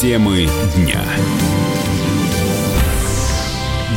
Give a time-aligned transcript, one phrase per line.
[0.00, 1.04] Темы дня.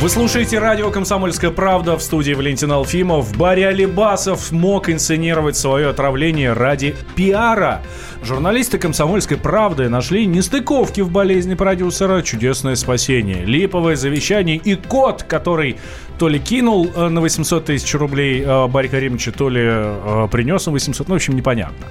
[0.04, 3.34] Вы слушаете радио «Комсомольская правда» в студии Валентин Алфимов.
[3.38, 7.80] Барри Алибасов мог инсценировать свое отравление ради пиара.
[8.22, 15.78] Журналисты «Комсомольской правды» нашли нестыковки в болезни продюсера, чудесное спасение, липовое завещание и кот, который
[16.18, 20.66] то ли кинул э, на 800 тысяч рублей э, Барри Каримовича, то ли э, принес
[20.68, 21.86] он 800, ну, в общем, непонятно.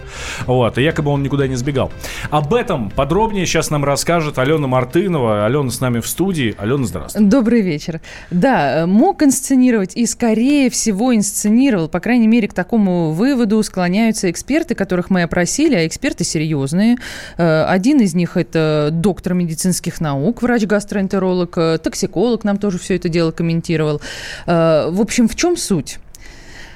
[0.46, 1.92] Вот, и якобы он никуда не сбегал.
[2.30, 5.46] Об этом подробнее сейчас нам расскажет Алена Мартынова.
[5.46, 6.56] Алена с нами в студии.
[6.58, 7.28] Алена, здравствуйте.
[7.30, 8.02] Добрый вечер.
[8.32, 11.88] Да, мог инсценировать и, скорее всего, инсценировал.
[11.88, 16.98] По крайней мере, к такому выводу склоняются эксперты, которых мы опросили, а эксперты серьезные.
[17.38, 24.02] Один из них– это доктор медицинских наук, врач-гастроэнтеролог, токсиколог нам тоже все это дело комментировал.
[24.46, 26.00] Э, в общем, в чем суть?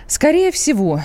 [0.08, 1.02] Скорее всего,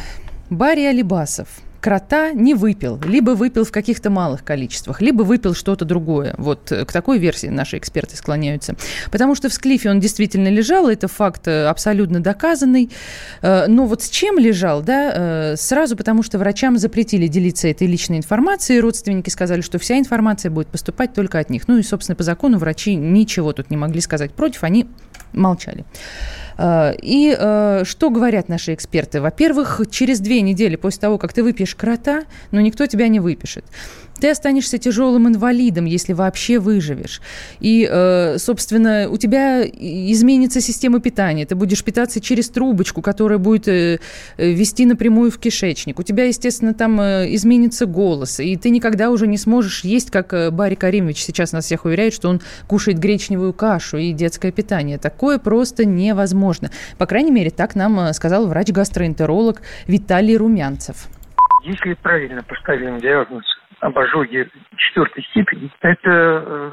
[0.51, 1.49] Барри Алибасов
[1.83, 6.35] крота не выпил, либо выпил в каких-то малых количествах, либо выпил что-то другое.
[6.39, 8.77] Вот э, к такой версии наши эксперты склоняются.
[9.11, 12.91] Потому что в склифе он действительно лежал, это факт э, абсолютно доказанный.
[13.43, 18.81] Но вот с чем лежал, да, сразу потому что врачам запретили делиться этой личной информацией,
[18.81, 21.67] родственники сказали, что вся информация будет поступать только от них.
[21.67, 24.89] Ну и, собственно, по закону врачи ничего тут не могли сказать против, они
[25.33, 25.85] молчали.
[26.59, 29.21] Э, и э, что говорят наши эксперты?
[29.21, 33.21] Во-первых, через две недели после того, как ты выпьешь крота, но ну, никто тебя не
[33.21, 33.65] выпишет
[34.21, 37.21] ты останешься тяжелым инвалидом, если вообще выживешь.
[37.61, 41.45] И, э, собственно, у тебя изменится система питания.
[41.45, 43.99] Ты будешь питаться через трубочку, которая будет э,
[44.37, 45.99] э, вести напрямую в кишечник.
[45.99, 48.39] У тебя, естественно, там изменится голос.
[48.39, 52.29] И ты никогда уже не сможешь есть, как Барри Каримович сейчас нас всех уверяет, что
[52.29, 54.99] он кушает гречневую кашу и детское питание.
[54.99, 56.71] Такое просто невозможно.
[56.99, 61.09] По крайней мере, так нам сказал врач-гастроэнтеролог Виталий Румянцев.
[61.65, 63.45] Если правильно поставим диагноз
[63.83, 66.71] об ожоге четвертой степени, это э,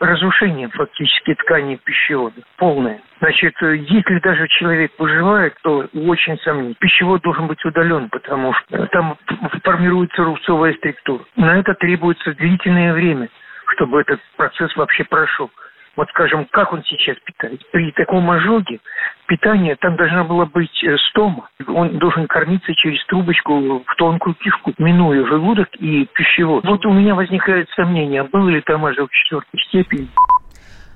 [0.00, 3.00] разрушение фактически ткани пищевода, полное.
[3.20, 6.74] Значит, э, если даже человек выживает, то очень сомнительно.
[6.80, 9.18] Пищевод должен быть удален, потому что там
[9.62, 11.22] формируется рубцовая структура.
[11.36, 13.28] На это требуется длительное время,
[13.74, 15.50] чтобы этот процесс вообще прошел
[15.96, 17.60] вот скажем, как он сейчас питает.
[17.72, 18.80] При таком ожоге
[19.26, 21.48] питание, там должна была быть э, стома.
[21.66, 26.64] Он должен кормиться через трубочку в тонкую кишку, минуя желудок и пищевод.
[26.64, 30.08] Вот у меня возникает сомнение, был ли там ожог четвертой степени.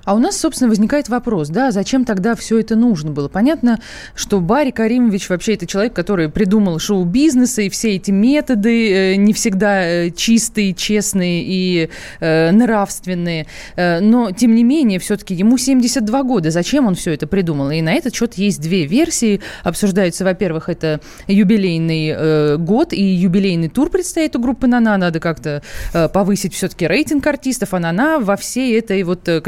[0.03, 3.27] А у нас, собственно, возникает вопрос, да, зачем тогда все это нужно было?
[3.27, 3.79] Понятно,
[4.15, 9.33] что Барри Каримович вообще это человек, который придумал шоу-бизнеса, и все эти методы э, не
[9.33, 11.89] всегда э, чистые, честные и
[12.19, 13.47] э, нравственные.
[13.75, 16.51] Э, но, тем не менее, все-таки ему 72 года.
[16.51, 17.71] Зачем он все это придумал?
[17.71, 19.41] И на этот счет есть две версии.
[19.63, 24.97] Обсуждаются, во-первых, это юбилейный э, год и юбилейный тур предстоит у группы «Нана».
[24.97, 25.61] Надо как-то
[25.93, 29.41] э, повысить все-таки рейтинг артистов, а «Нана» во всей этой вот э,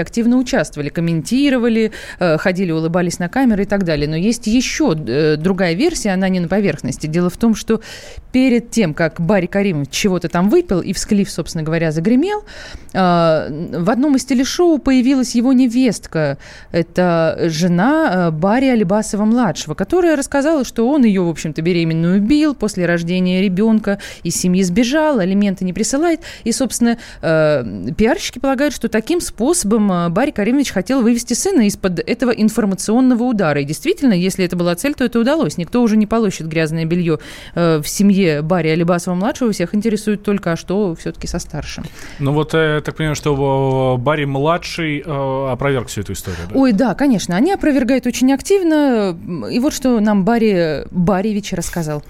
[0.00, 4.08] активно участвовали, комментировали, э, ходили, улыбались на камеры и так далее.
[4.08, 7.06] Но есть еще э, другая версия, она не на поверхности.
[7.06, 7.80] Дело в том, что
[8.32, 12.44] перед тем, как Барри Каримов чего-то там выпил и всклив, собственно говоря, загремел,
[12.92, 16.38] э, в одном из телешоу появилась его невестка.
[16.72, 23.42] Это жена Барри Алибасова-младшего, которая рассказала, что он ее, в общем-то, беременную убил после рождения
[23.42, 26.20] ребенка, из семьи сбежал, алименты не присылает.
[26.44, 32.30] И, собственно, пиарщики полагают, что таким способом Э, Барри Каримович хотел вывести сына из-под этого
[32.30, 33.60] информационного удара.
[33.60, 35.56] И действительно, если это была цель, то это удалось.
[35.56, 37.18] Никто уже не получит грязное белье
[37.54, 39.52] э, в семье Барри Алибасова-младшего.
[39.52, 41.84] Всех интересует только, а что все-таки со старшим.
[42.18, 46.58] Ну вот, э, я так понимаю, что Барри-младший опроверг всю эту историю, да?
[46.58, 47.36] Ой, да, конечно.
[47.36, 49.16] Они опровергают очень активно.
[49.50, 52.02] И вот что нам Барри Баревич рассказал.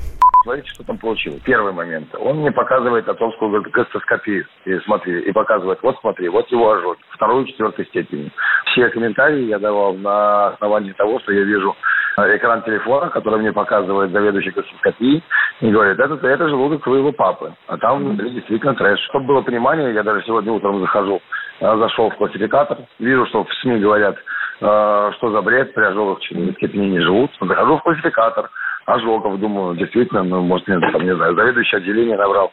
[0.43, 1.43] Смотрите, что там получилось.
[1.45, 2.09] Первый момент.
[2.19, 4.47] Он мне показывает атомскую гастроскопию.
[4.65, 6.97] И смотри, и показывает, вот смотри, вот его ожог.
[7.11, 8.33] Вторую, четвертой степени.
[8.67, 11.77] Все комментарии я давал на основании того, что я вижу
[12.17, 15.23] э, экран телефона, который мне показывает заведующий гастроскопией,
[15.61, 17.53] и говорит, это, это желудок твоего папы.
[17.67, 18.99] А там внутри действительно трэш.
[19.11, 21.21] Чтобы было понимание, я даже сегодня утром захожу,
[21.61, 26.21] э, зашел в классификатор, вижу, что в СМИ говорят, э, что за бред, при ожогах
[26.21, 27.31] в степени не живут.
[27.41, 28.49] Захожу в классификатор,
[28.95, 29.39] ожогов.
[29.39, 32.53] Думаю, действительно, ну, может, я там, не знаю, заведующий отделение набрал.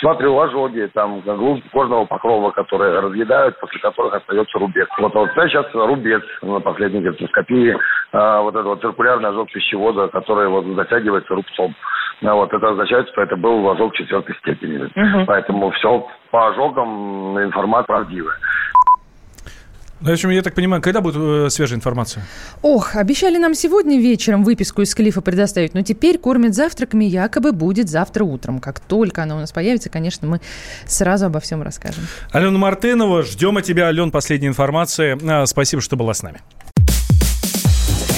[0.00, 4.88] Смотрю ожоги, там, глубь кожного покрова, которые разъедают, после которых остается рубец.
[4.98, 7.74] Вот, вот сейчас рубец на последней гастроскопии,
[8.12, 11.74] а, вот этот вот циркулярный ожог пищевода, который вот затягивается рубцом.
[12.24, 14.84] А вот это означает, что это был ожог четвертой степени.
[14.84, 15.26] Угу.
[15.26, 18.36] Поэтому все по ожогам информация правдивая.
[20.00, 22.22] В общем, я так понимаю, когда будет э, свежая информация?
[22.60, 27.88] Ох, обещали нам сегодня вечером выписку из клифа предоставить, но теперь кормят завтраками, якобы будет
[27.88, 28.60] завтра утром.
[28.60, 30.40] Как только она у нас появится, конечно, мы
[30.86, 32.06] сразу обо всем расскажем.
[32.30, 35.18] Алена Мартынова, ждем от тебя, Ален, последней информации.
[35.26, 36.40] А, спасибо, что была с нами.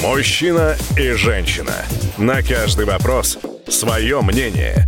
[0.03, 1.75] Мужчина и женщина.
[2.17, 3.39] На каждый вопрос
[3.69, 4.88] свое мнение.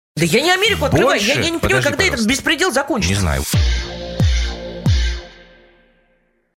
[0.17, 1.21] Да я не Америку открываю.
[1.21, 2.15] Я, я не понимаю, Подожди, когда пожалуйста.
[2.15, 3.13] этот беспредел закончится.
[3.13, 3.43] Не знаю.